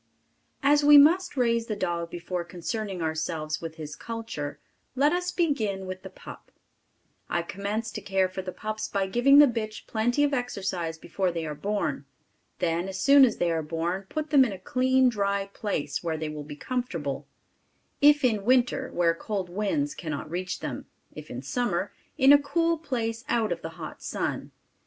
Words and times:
As 0.63 0.83
we 0.83 0.97
must 0.97 1.37
raise 1.37 1.67
the 1.67 1.75
dog 1.75 2.09
before 2.09 2.43
concerning 2.43 3.03
ourselves 3.03 3.61
with 3.61 3.75
his 3.75 3.95
culture, 3.95 4.57
let 4.95 5.13
us 5.13 5.31
begin 5.31 5.85
with 5.85 6.01
the 6.01 6.09
pup. 6.09 6.51
I 7.29 7.43
commence 7.43 7.91
to 7.91 8.01
care 8.01 8.27
for 8.27 8.41
the 8.41 8.51
pups 8.51 8.87
by 8.87 9.05
giving 9.05 9.37
the 9.37 9.45
bitch 9.45 9.85
plenty 9.85 10.23
of 10.23 10.33
exercise 10.33 10.97
before 10.97 11.31
they 11.31 11.45
are 11.45 11.53
born. 11.53 12.05
Then 12.57 12.89
as 12.89 12.99
soon 12.99 13.23
as 13.25 13.37
they 13.37 13.51
are 13.51 13.61
born, 13.61 14.07
put 14.09 14.31
them 14.31 14.43
in 14.43 14.51
a 14.53 14.57
clean, 14.57 15.07
dry 15.07 15.45
place, 15.53 16.03
where 16.03 16.17
they 16.17 16.29
will 16.29 16.43
be 16.43 16.55
comfortable, 16.55 17.27
if 18.01 18.23
in 18.25 18.43
winter, 18.43 18.89
where 18.91 19.13
cold 19.13 19.51
winds 19.51 19.93
cannot 19.93 20.31
reach 20.31 20.61
them; 20.61 20.87
if 21.13 21.29
in 21.29 21.43
summer, 21.43 21.93
in 22.17 22.33
a 22.33 22.41
cool 22.41 22.79
place 22.79 23.23
out 23.29 23.51
of 23.51 23.61
the 23.61 23.69
hot 23.77 24.01
sun. 24.01 24.49